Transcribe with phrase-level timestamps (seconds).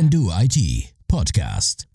[0.00, 0.56] Can Do IT
[1.08, 1.86] Podcast.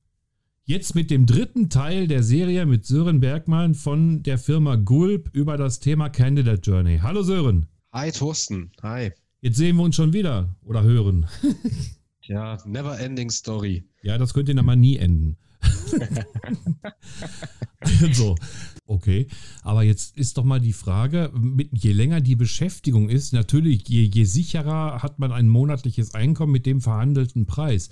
[0.63, 5.57] Jetzt mit dem dritten Teil der Serie mit Sören Bergmann von der Firma Gulp über
[5.57, 6.99] das Thema Candidate Journey.
[6.99, 7.65] Hallo Sören.
[7.91, 8.71] Hi Thorsten.
[8.83, 9.11] Hi.
[9.41, 11.25] Jetzt sehen wir uns schon wieder oder hören.
[12.21, 13.87] Ja, never ending story.
[14.03, 15.37] Ja, das könnte dann mal nie enden.
[18.13, 18.35] so,
[18.85, 19.27] okay.
[19.61, 24.03] Aber jetzt ist doch mal die Frage, mit, je länger die Beschäftigung ist, natürlich, je,
[24.03, 27.89] je sicherer hat man ein monatliches Einkommen mit dem verhandelten Preis.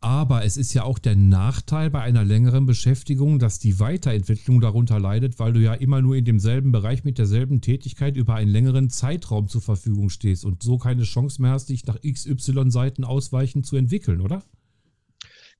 [0.00, 5.00] Aber es ist ja auch der Nachteil bei einer längeren Beschäftigung, dass die Weiterentwicklung darunter
[5.00, 8.90] leidet, weil du ja immer nur in demselben Bereich mit derselben Tätigkeit über einen längeren
[8.90, 13.66] Zeitraum zur Verfügung stehst und so keine Chance mehr hast, dich nach XY Seiten ausweichend
[13.66, 14.44] zu entwickeln, oder?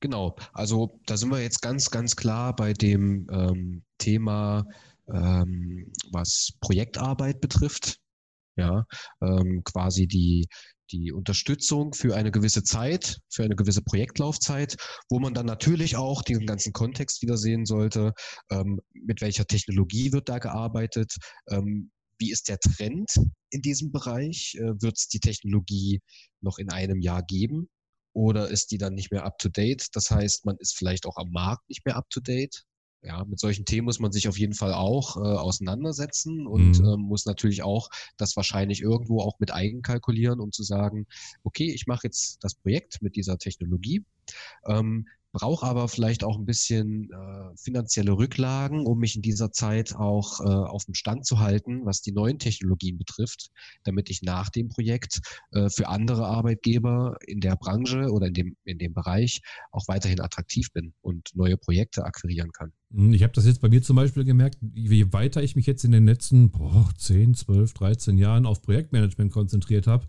[0.01, 4.65] Genau, also da sind wir jetzt ganz, ganz klar bei dem ähm, Thema,
[5.12, 7.98] ähm, was Projektarbeit betrifft.
[8.57, 8.87] Ja,
[9.23, 10.48] ähm, quasi die,
[10.91, 14.77] die Unterstützung für eine gewisse Zeit, für eine gewisse Projektlaufzeit,
[15.09, 18.15] wo man dann natürlich auch den ganzen Kontext wieder sehen sollte,
[18.51, 21.15] ähm, mit welcher Technologie wird da gearbeitet,
[21.51, 23.12] ähm, wie ist der Trend
[23.51, 26.01] in diesem Bereich, äh, wird es die Technologie
[26.40, 27.68] noch in einem Jahr geben
[28.19, 29.87] oder ist die dann nicht mehr up-to-date?
[29.93, 32.65] Das heißt, man ist vielleicht auch am Markt nicht mehr up-to-date.
[33.01, 36.85] Ja, mit solchen Themen muss man sich auf jeden Fall auch äh, auseinandersetzen und mhm.
[36.85, 41.07] ähm, muss natürlich auch das wahrscheinlich irgendwo auch mit eigenkalkulieren, um zu sagen,
[41.45, 44.05] okay, ich mache jetzt das Projekt mit dieser Technologie.
[44.66, 49.95] Ähm, brauche aber vielleicht auch ein bisschen äh, finanzielle Rücklagen, um mich in dieser Zeit
[49.95, 53.51] auch äh, auf dem Stand zu halten, was die neuen Technologien betrifft,
[53.84, 55.21] damit ich nach dem Projekt
[55.52, 59.40] äh, für andere Arbeitgeber in der Branche oder in dem, in dem Bereich
[59.71, 62.73] auch weiterhin attraktiv bin und neue Projekte akquirieren kann.
[62.93, 65.84] Hm, ich habe das jetzt bei mir zum Beispiel gemerkt, je weiter ich mich jetzt
[65.84, 70.06] in den letzten boah, 10, 12, 13 Jahren auf Projektmanagement konzentriert habe,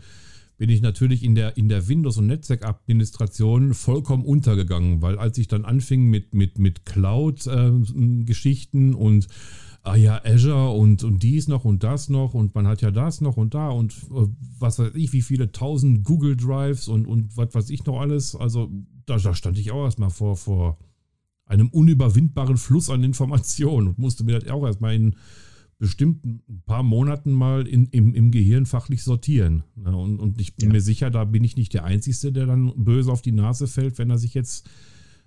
[0.60, 5.48] bin ich natürlich in der, in der Windows- und Netzwerkadministration vollkommen untergegangen, weil als ich
[5.48, 9.30] dann anfing mit, mit, mit Cloud-Geschichten äh, und
[9.84, 13.22] ah ja, Azure und, und dies noch und das noch und man hat ja das
[13.22, 14.28] noch und da und äh,
[14.60, 18.36] was weiß ich, wie viele tausend Google Drives und, und was weiß ich noch alles.
[18.36, 18.70] Also
[19.06, 20.78] da, da stand ich auch erstmal vor, vor
[21.46, 25.16] einem unüberwindbaren Fluss an Informationen und musste mir das auch erstmal in
[25.80, 29.64] bestimmt ein paar Monaten mal in, im, im Gehirn fachlich sortieren.
[29.84, 30.74] Ja, und, und ich bin ja.
[30.74, 33.98] mir sicher, da bin ich nicht der Einzige, der dann böse auf die Nase fällt,
[33.98, 34.70] wenn er sich jetzt,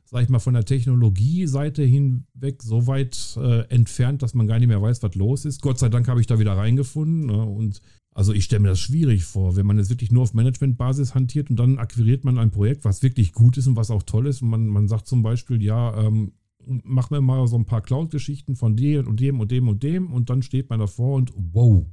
[0.04, 4.68] sag ich mal, von der Technologie-Seite hinweg so weit äh, entfernt, dass man gar nicht
[4.68, 5.62] mehr weiß, was los ist.
[5.62, 7.26] Gott sei Dank habe ich da wieder reingefunden.
[7.26, 7.42] Ne?
[7.42, 7.80] Und
[8.14, 11.48] also ich stelle mir das schwierig vor, wenn man jetzt wirklich nur auf Managementbasis hantiert
[11.48, 14.42] und dann akquiriert man ein Projekt, was wirklich gut ist und was auch toll ist.
[14.42, 16.32] Und man, man sagt zum Beispiel, ja, ähm,
[16.66, 20.12] mach mir mal so ein paar Cloud-Geschichten von dem und dem und dem und dem
[20.12, 21.86] und dann steht man davor und wow,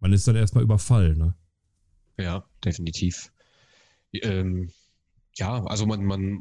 [0.00, 1.18] man ist dann erstmal überfallen.
[1.18, 1.34] Ne?
[2.18, 3.32] Ja, definitiv.
[4.12, 4.70] Ähm,
[5.36, 6.40] ja, also man, man,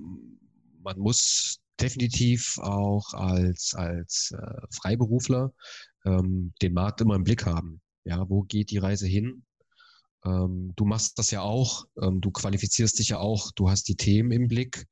[0.82, 5.54] man muss definitiv auch als, als äh, Freiberufler
[6.06, 7.82] ähm, den Markt immer im Blick haben.
[8.04, 9.44] Ja, wo geht die Reise hin?
[10.26, 13.96] Ähm, du machst das ja auch, ähm, du qualifizierst dich ja auch, du hast die
[13.96, 14.88] Themen im Blick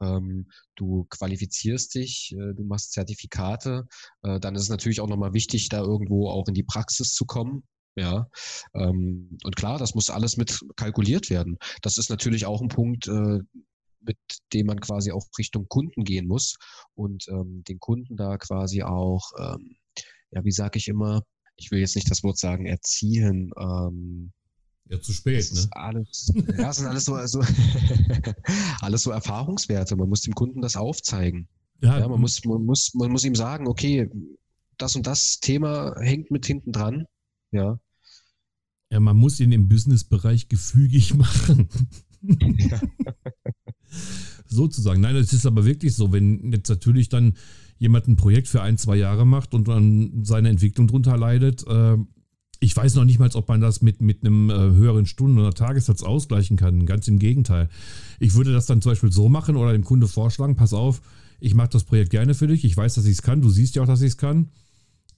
[0.00, 3.86] ähm, du qualifizierst dich, äh, du machst Zertifikate,
[4.22, 7.24] äh, dann ist es natürlich auch nochmal wichtig, da irgendwo auch in die Praxis zu
[7.24, 7.62] kommen.
[7.96, 8.28] Ja,
[8.74, 11.58] ähm, und klar, das muss alles mit kalkuliert werden.
[11.82, 13.40] Das ist natürlich auch ein Punkt, äh,
[14.00, 14.18] mit
[14.52, 16.56] dem man quasi auch Richtung Kunden gehen muss
[16.94, 19.76] und ähm, den Kunden da quasi auch, ähm,
[20.30, 21.22] ja, wie sage ich immer,
[21.56, 24.32] ich will jetzt nicht das Wort sagen, erziehen, ähm,
[24.90, 25.68] ja, zu spät, das ne?
[25.72, 27.40] Alles, ja, das sind alles so, also,
[28.80, 29.94] alles so Erfahrungswerte.
[29.94, 31.46] Man muss dem Kunden das aufzeigen.
[31.80, 34.10] Ja, ja, man, muss, man, muss, man muss ihm sagen, okay,
[34.78, 37.06] das und das Thema hängt mit hinten dran.
[37.52, 37.78] Ja.
[38.90, 41.68] Ja, man muss ihn im Businessbereich gefügig machen.
[42.22, 42.80] Ja.
[44.46, 45.00] Sozusagen.
[45.00, 47.34] Nein, es ist aber wirklich so, wenn jetzt natürlich dann
[47.78, 51.96] jemand ein Projekt für ein, zwei Jahre macht und dann seine Entwicklung drunter leidet, äh,
[52.60, 55.52] ich weiß noch nicht mal, ob man das mit, mit einem äh, höheren Stunden- oder
[55.52, 56.84] Tagessatz ausgleichen kann.
[56.84, 57.70] Ganz im Gegenteil.
[58.18, 61.00] Ich würde das dann zum Beispiel so machen oder dem Kunde vorschlagen: Pass auf,
[61.40, 62.64] ich mache das Projekt gerne für dich.
[62.64, 63.40] Ich weiß, dass ich es kann.
[63.40, 64.50] Du siehst ja auch, dass ich es kann.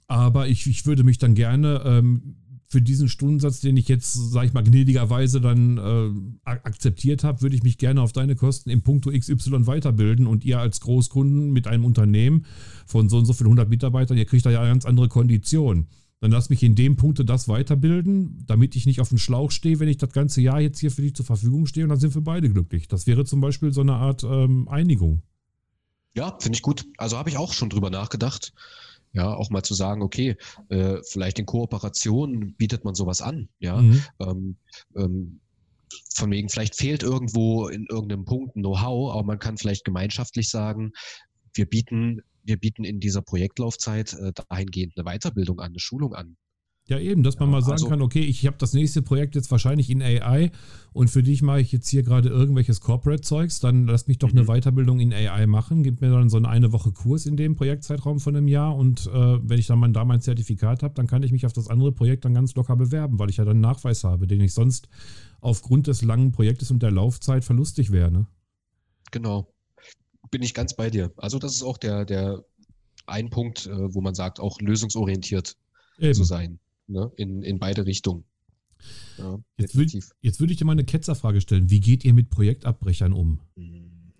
[0.06, 2.36] Aber ich, ich würde mich dann gerne ähm,
[2.68, 7.56] für diesen Stundensatz, den ich jetzt, sage ich mal, gnädigerweise dann äh, akzeptiert habe, würde
[7.56, 11.66] ich mich gerne auf deine Kosten im Punkto XY weiterbilden und ihr als Großkunden mit
[11.66, 12.46] einem Unternehmen
[12.86, 15.88] von so und so vielen 100 Mitarbeitern, ihr kriegt da ja ganz andere Konditionen
[16.22, 19.80] dann lass mich in dem Punkte das weiterbilden, damit ich nicht auf dem Schlauch stehe,
[19.80, 22.14] wenn ich das ganze Jahr jetzt hier für dich zur Verfügung stehe und dann sind
[22.14, 22.86] wir beide glücklich.
[22.86, 25.22] Das wäre zum Beispiel so eine Art ähm, Einigung.
[26.14, 26.86] Ja, finde ich gut.
[26.96, 28.52] Also habe ich auch schon drüber nachgedacht.
[29.12, 30.36] Ja, auch mal zu sagen, okay,
[30.68, 33.48] äh, vielleicht in Kooperation bietet man sowas an.
[33.58, 34.04] Ja, mhm.
[34.20, 34.56] ähm,
[34.94, 35.40] ähm,
[36.14, 40.48] von wegen, vielleicht fehlt irgendwo in irgendeinem Punkt ein Know-how, aber man kann vielleicht gemeinschaftlich
[40.48, 40.92] sagen,
[41.54, 46.36] wir bieten, wir bieten in dieser Projektlaufzeit äh, dahingehend eine Weiterbildung an, eine Schulung an.
[46.88, 49.36] Ja, eben, dass man ja, mal sagen also, kann, okay, ich habe das nächste Projekt
[49.36, 50.50] jetzt wahrscheinlich in AI
[50.92, 54.42] und für dich mache ich jetzt hier gerade irgendwelches Corporate-Zeugs, dann lass mich doch eine
[54.42, 54.46] mhm.
[54.46, 58.18] Weiterbildung in AI machen, gib mir dann so eine, eine Woche Kurs in dem Projektzeitraum
[58.18, 61.22] von einem Jahr und äh, wenn ich dann mein, da mein Zertifikat habe, dann kann
[61.22, 63.60] ich mich auf das andere Projekt dann ganz locker bewerben, weil ich ja dann einen
[63.60, 64.88] Nachweis habe, den ich sonst
[65.40, 68.10] aufgrund des langen Projektes und der Laufzeit verlustig wäre.
[68.10, 68.26] Ne?
[69.12, 69.51] Genau,
[70.32, 71.12] bin ich ganz bei dir.
[71.16, 72.44] Also das ist auch der, der
[73.06, 75.56] ein Punkt, äh, wo man sagt, auch lösungsorientiert
[75.98, 76.14] Eben.
[76.14, 76.58] zu sein
[76.88, 77.12] ne?
[77.16, 78.24] in, in beide Richtungen.
[79.16, 81.70] Ja, jetzt, würde, würde ich dir mal eine Ketzerfrage stellen.
[81.70, 83.38] Wie geht ihr mit Projektabbrechern um?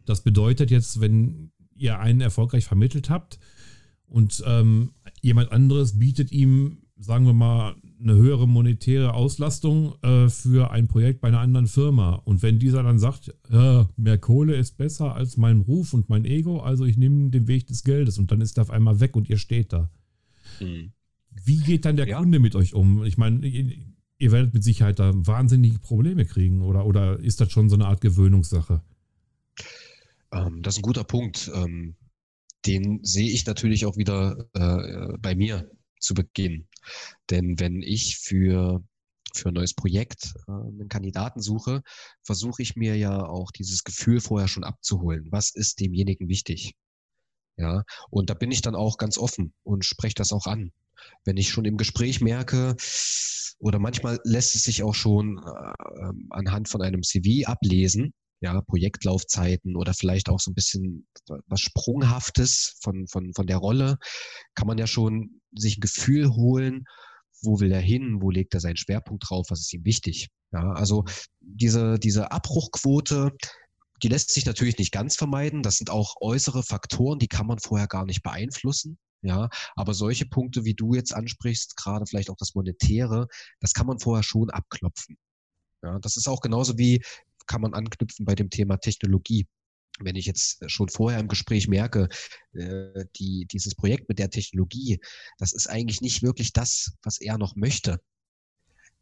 [0.04, 3.40] Das bedeutet jetzt, wenn ihr einen erfolgreich vermittelt habt
[4.06, 10.70] und ähm, jemand anderes bietet ihm, sagen wir mal, eine höhere monetäre Auslastung äh, für
[10.70, 12.14] ein Projekt bei einer anderen Firma.
[12.14, 16.24] Und wenn dieser dann sagt, äh, mehr Kohle ist besser als mein Ruf und mein
[16.24, 19.16] Ego, also ich nehme den Weg des Geldes und dann ist er auf einmal weg
[19.16, 19.90] und ihr steht da.
[20.60, 20.92] Mhm.
[21.44, 22.18] Wie geht dann der ja.
[22.18, 23.04] Kunde mit euch um?
[23.04, 27.68] Ich meine, ihr werdet mit Sicherheit da wahnsinnige Probleme kriegen oder, oder ist das schon
[27.68, 28.82] so eine Art Gewöhnungssache?
[30.32, 31.50] Ähm, das ist ein guter Punkt.
[31.54, 31.94] Ähm,
[32.66, 35.68] den sehe ich natürlich auch wieder äh, bei mir
[36.02, 36.68] zu Beginn.
[37.30, 38.84] Denn wenn ich für,
[39.34, 41.82] für ein neues Projekt äh, einen Kandidaten suche,
[42.22, 45.28] versuche ich mir ja auch dieses Gefühl vorher schon abzuholen.
[45.30, 46.74] Was ist demjenigen wichtig?
[47.56, 50.72] Ja, und da bin ich dann auch ganz offen und spreche das auch an.
[51.24, 52.76] Wenn ich schon im Gespräch merke,
[53.58, 59.76] oder manchmal lässt es sich auch schon äh, anhand von einem CV ablesen, ja, Projektlaufzeiten
[59.76, 61.06] oder vielleicht auch so ein bisschen
[61.46, 63.98] was Sprunghaftes von, von, von der Rolle,
[64.54, 66.84] kann man ja schon sich ein Gefühl holen,
[67.40, 70.28] wo will er hin, wo legt er seinen Schwerpunkt drauf, was ist ihm wichtig.
[70.52, 71.04] Ja, also
[71.40, 73.30] diese, diese Abbruchquote,
[74.02, 75.62] die lässt sich natürlich nicht ganz vermeiden.
[75.62, 78.98] Das sind auch äußere Faktoren, die kann man vorher gar nicht beeinflussen.
[79.24, 83.28] Ja, aber solche Punkte, wie du jetzt ansprichst, gerade vielleicht auch das Monetäre,
[83.60, 85.16] das kann man vorher schon abklopfen.
[85.84, 87.02] Ja, das ist auch genauso wie,
[87.46, 89.46] kann man anknüpfen bei dem Thema Technologie.
[90.00, 92.08] Wenn ich jetzt schon vorher im Gespräch merke,
[92.54, 95.00] äh, die, dieses Projekt mit der Technologie,
[95.38, 98.00] das ist eigentlich nicht wirklich das, was er noch möchte,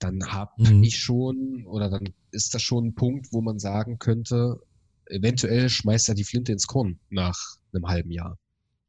[0.00, 0.82] dann habe mhm.
[0.82, 4.60] ich schon oder dann ist das schon ein Punkt, wo man sagen könnte,
[5.06, 7.38] eventuell schmeißt er die Flinte ins Korn nach
[7.72, 8.38] einem halben Jahr.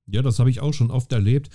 [0.08, 1.50] Ja, das habe ich auch schon oft erlebt.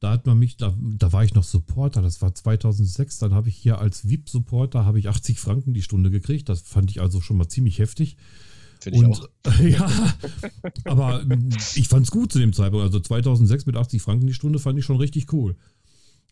[0.00, 3.50] Da hat man mich, da, da war ich noch Supporter, das war 2006, dann habe
[3.50, 6.48] ich hier als VIP-Supporter habe ich 80 Franken die Stunde gekriegt.
[6.48, 8.16] Das fand ich also schon mal ziemlich heftig.
[8.80, 9.60] Finde ich und, auch.
[9.60, 10.14] ja,
[10.84, 11.22] aber
[11.74, 12.86] ich fand es gut zu dem Zeitpunkt.
[12.86, 15.54] Also 2006 mit 80 Franken die Stunde fand ich schon richtig cool.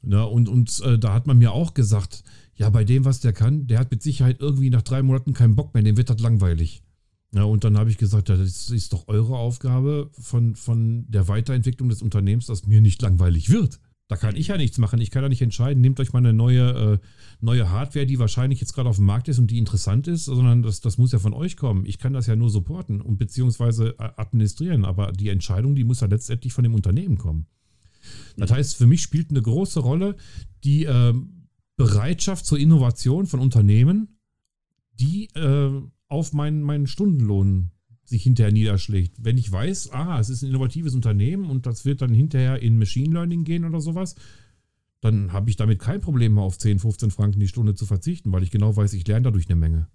[0.02, 2.24] Ja, und und äh, da hat man mir auch gesagt,
[2.54, 5.56] ja, bei dem, was der kann, der hat mit Sicherheit irgendwie nach drei Monaten keinen
[5.56, 6.82] Bock mehr, dem wird das langweilig.
[7.34, 11.28] Ja, und dann habe ich gesagt, ja, das ist doch eure Aufgabe von, von der
[11.28, 13.80] Weiterentwicklung des Unternehmens, dass mir nicht langweilig wird.
[14.08, 15.02] Da kann ich ja nichts machen.
[15.02, 16.98] Ich kann ja nicht entscheiden, nehmt euch mal eine neue, äh,
[17.42, 20.62] neue Hardware, die wahrscheinlich jetzt gerade auf dem Markt ist und die interessant ist, sondern
[20.62, 21.84] das, das muss ja von euch kommen.
[21.84, 26.00] Ich kann das ja nur supporten und beziehungsweise äh, administrieren, aber die Entscheidung, die muss
[26.00, 27.46] ja letztendlich von dem Unternehmen kommen.
[28.38, 30.16] Das heißt, für mich spielt eine große Rolle
[30.64, 31.12] die äh,
[31.76, 34.18] Bereitschaft zur Innovation von Unternehmen,
[34.94, 37.70] die äh, auf meinen, meinen Stundenlohn
[38.04, 39.16] sich hinterher niederschlägt.
[39.18, 42.78] Wenn ich weiß, ah, es ist ein innovatives Unternehmen und das wird dann hinterher in
[42.78, 44.14] Machine Learning gehen oder sowas,
[45.00, 48.32] dann habe ich damit kein Problem mehr auf 10, 15 Franken die Stunde zu verzichten,
[48.32, 49.88] weil ich genau weiß, ich lerne dadurch eine Menge.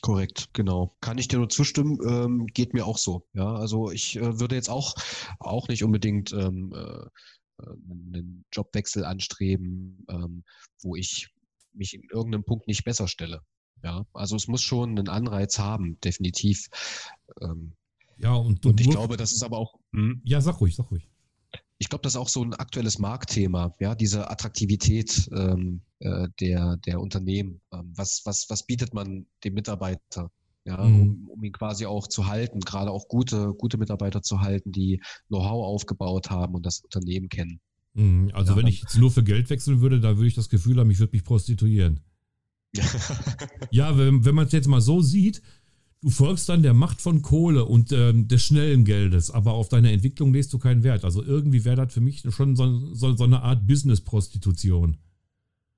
[0.00, 0.96] Korrekt, genau.
[1.00, 3.26] Kann ich dir nur zustimmen, ähm, geht mir auch so.
[3.34, 4.94] Ja, also ich äh, würde jetzt auch,
[5.40, 7.06] auch nicht unbedingt ähm, äh,
[7.60, 10.44] einen Jobwechsel anstreben, ähm,
[10.82, 11.28] wo ich
[11.72, 13.42] mich in irgendeinem Punkt nicht besser stelle.
[13.82, 16.68] Ja, also es muss schon einen Anreiz haben, definitiv.
[17.40, 17.72] Ähm,
[18.18, 19.74] ja, und, und ich glaube, das ist aber auch.
[19.92, 20.20] Hm?
[20.24, 21.08] Ja, sag ruhig, sag ruhig.
[21.78, 26.76] Ich glaube, das ist auch so ein aktuelles Marktthema, ja, diese Attraktivität ähm, äh, der,
[26.78, 27.60] der Unternehmen.
[27.72, 30.30] Ähm, was, was, was bietet man dem Mitarbeiter?
[30.64, 31.00] Ja, mhm.
[31.00, 35.00] um, um ihn quasi auch zu halten, gerade auch gute, gute Mitarbeiter zu halten, die
[35.28, 37.60] Know-how aufgebaut haben und das Unternehmen kennen.
[37.94, 38.30] Mhm.
[38.34, 40.78] Also ja, wenn ich jetzt nur für Geld wechseln würde, da würde ich das Gefühl
[40.78, 42.00] haben, ich würde mich prostituieren.
[43.70, 45.42] Ja, wenn, wenn man es jetzt mal so sieht,
[46.00, 49.92] du folgst dann der Macht von Kohle und ähm, des schnellen Geldes, aber auf deine
[49.92, 51.04] Entwicklung legst du keinen Wert.
[51.04, 54.98] Also irgendwie wäre das für mich schon so, so, so eine Art Business-Prostitution.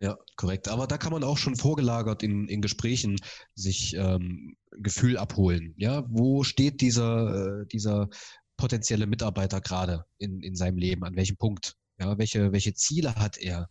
[0.02, 0.68] Ja, korrekt.
[0.68, 3.16] Aber da kann man auch schon vorgelagert in, in Gesprächen
[3.54, 5.74] sich ähm, Gefühl abholen.
[5.76, 8.08] Ja, wo steht dieser, äh, dieser
[8.56, 11.04] potenzielle Mitarbeiter gerade in, in seinem Leben?
[11.04, 11.76] An welchem Punkt?
[11.98, 13.68] Ja, welche, welche Ziele hat er?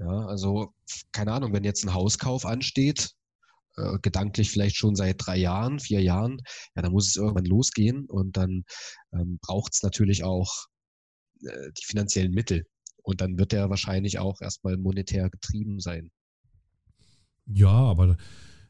[0.00, 0.72] Ja, also
[1.12, 3.14] keine Ahnung, wenn jetzt ein Hauskauf ansteht
[3.76, 6.38] äh, gedanklich vielleicht schon seit drei Jahren, vier Jahren,
[6.74, 8.64] ja, dann muss es irgendwann losgehen und dann
[9.12, 10.66] ähm, braucht es natürlich auch
[11.42, 12.66] äh, die finanziellen Mittel.
[13.02, 16.10] Und dann wird er wahrscheinlich auch erstmal monetär getrieben sein.
[17.46, 18.16] Ja, aber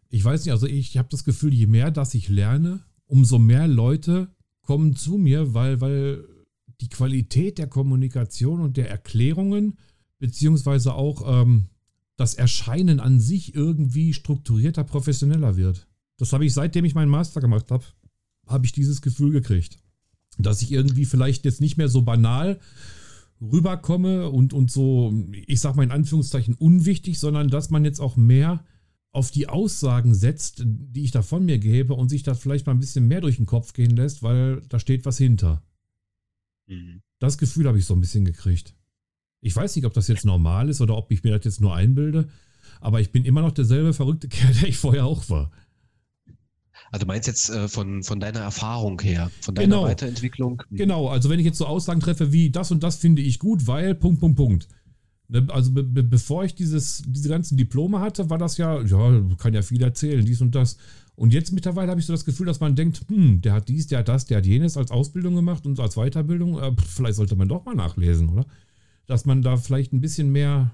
[0.08, 3.68] ich weiß nicht, also ich habe das Gefühl, je mehr dass ich lerne, umso mehr
[3.68, 6.24] Leute kommen zu mir, weil, weil
[6.80, 9.78] die Qualität der Kommunikation und der Erklärungen,
[10.20, 11.66] beziehungsweise auch ähm,
[12.16, 15.88] das Erscheinen an sich irgendwie strukturierter, professioneller wird.
[16.18, 17.84] Das habe ich seitdem ich meinen Master gemacht habe,
[18.46, 19.78] habe ich dieses Gefühl gekriegt.
[20.38, 22.60] Dass ich irgendwie vielleicht jetzt nicht mehr so banal
[23.40, 25.12] rüberkomme und, und so,
[25.46, 28.64] ich sag mal in Anführungszeichen, unwichtig, sondern dass man jetzt auch mehr
[29.12, 32.72] auf die Aussagen setzt, die ich da von mir gebe und sich das vielleicht mal
[32.72, 35.62] ein bisschen mehr durch den Kopf gehen lässt, weil da steht was hinter.
[36.66, 37.00] Mhm.
[37.18, 38.74] Das Gefühl habe ich so ein bisschen gekriegt.
[39.40, 41.74] Ich weiß nicht, ob das jetzt normal ist oder ob ich mir das jetzt nur
[41.74, 42.28] einbilde,
[42.80, 45.50] aber ich bin immer noch derselbe verrückte Kerl, der ich vorher auch war.
[46.92, 49.82] Also du meinst jetzt äh, von, von deiner Erfahrung her, von deiner genau.
[49.84, 50.62] Weiterentwicklung?
[50.70, 53.66] Genau, also wenn ich jetzt so Aussagen treffe wie das und das finde ich gut,
[53.66, 54.68] weil Punkt, Punkt, Punkt.
[55.28, 59.22] Ne, also be be bevor ich dieses, diese ganzen Diplome hatte, war das ja, ja,
[59.38, 60.76] kann ja viel erzählen, dies und das.
[61.14, 63.86] Und jetzt mittlerweile habe ich so das Gefühl, dass man denkt, hm, der hat dies,
[63.86, 66.58] der hat das, der hat jenes als Ausbildung gemacht und als Weiterbildung.
[66.58, 68.46] Äh, vielleicht sollte man doch mal nachlesen, oder?
[69.10, 70.72] Dass man da vielleicht ein bisschen mehr,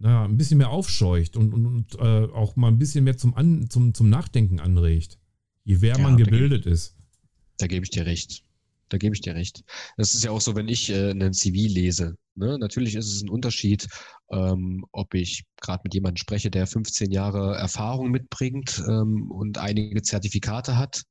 [0.00, 3.34] naja, ein bisschen mehr aufscheucht und, und, und äh, auch mal ein bisschen mehr zum,
[3.34, 5.18] An zum, zum Nachdenken anregt.
[5.62, 6.96] Je mehr ja, man gebildet da ist.
[7.58, 8.42] Da gebe ich dir recht.
[8.88, 9.62] Da gebe ich dir recht.
[9.96, 12.16] Das ist ja auch so, wenn ich äh, einen CV lese.
[12.34, 12.58] Ne?
[12.58, 13.86] Natürlich ist es ein Unterschied,
[14.32, 20.02] ähm, ob ich gerade mit jemandem spreche, der 15 Jahre Erfahrung mitbringt ähm, und einige
[20.02, 21.02] Zertifikate hat,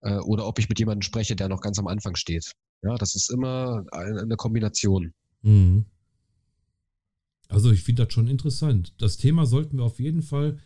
[0.00, 2.50] äh, oder ob ich mit jemandem spreche, der noch ganz am Anfang steht.
[2.82, 5.14] Ja, das ist immer eine Kombination.
[5.46, 5.84] Mhm.
[7.48, 8.94] Also ich finde das schon interessant.
[8.98, 10.58] Das Thema sollten wir auf jeden Fall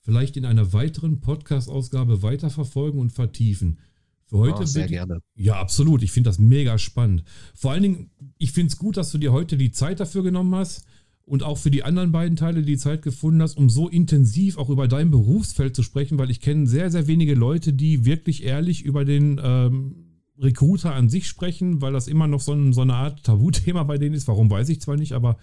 [0.00, 3.78] vielleicht in einer weiteren Podcast-Ausgabe weiterverfolgen und vertiefen.
[4.26, 5.20] Für heute oh, sehr gerne.
[5.36, 6.02] Ja, absolut.
[6.02, 7.22] Ich finde das mega spannend.
[7.54, 10.54] Vor allen Dingen, ich finde es gut, dass du dir heute die Zeit dafür genommen
[10.56, 10.84] hast
[11.26, 14.68] und auch für die anderen beiden Teile die Zeit gefunden hast, um so intensiv auch
[14.68, 18.82] über dein Berufsfeld zu sprechen, weil ich kenne sehr, sehr wenige Leute, die wirklich ehrlich
[18.82, 20.05] über den ähm,
[20.38, 23.98] Recruiter an sich sprechen, weil das immer noch so, ein, so eine Art Tabuthema bei
[23.98, 24.28] denen ist.
[24.28, 25.38] Warum weiß ich zwar nicht, aber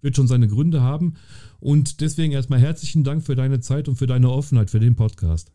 [0.00, 1.14] wird schon seine Gründe haben.
[1.60, 5.50] Und deswegen erstmal herzlichen Dank für deine Zeit und für deine Offenheit für den Podcast.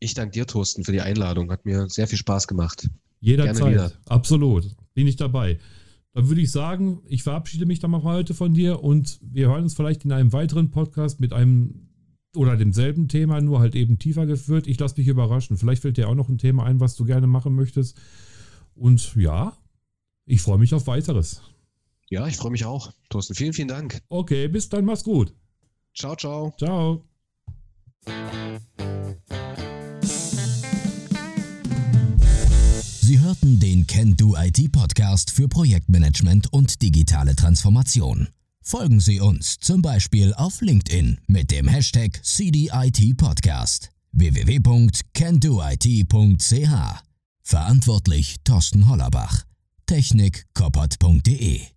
[0.00, 1.50] Ich danke dir, Thorsten, für die Einladung.
[1.50, 2.90] Hat mir sehr viel Spaß gemacht.
[3.20, 3.98] Jederzeit.
[4.06, 4.76] Absolut.
[4.92, 5.58] Bin ich dabei.
[6.12, 9.64] Dann würde ich sagen, ich verabschiede mich dann mal heute von dir und wir hören
[9.64, 11.83] uns vielleicht in einem weiteren Podcast mit einem
[12.36, 14.66] oder demselben Thema, nur halt eben tiefer geführt.
[14.66, 15.56] Ich lasse mich überraschen.
[15.56, 17.96] Vielleicht fällt dir auch noch ein Thema ein, was du gerne machen möchtest.
[18.74, 19.56] Und ja,
[20.26, 21.42] ich freue mich auf weiteres.
[22.10, 22.92] Ja, ich freue mich auch.
[23.10, 24.00] Thorsten, vielen, vielen Dank.
[24.08, 25.34] Okay, bis dann, mach's gut.
[25.94, 26.54] Ciao, ciao.
[26.58, 27.04] Ciao.
[33.00, 38.28] Sie hörten den Can Do IT Podcast für Projektmanagement und digitale Transformation.
[38.66, 43.90] Folgen Sie uns zum Beispiel auf LinkedIn mit dem Hashtag CDIT Podcast.
[44.12, 47.02] Www.candoit.ch
[47.42, 49.44] Verantwortlich Thorsten Hollerbach.
[49.86, 51.73] Technikkoppert.de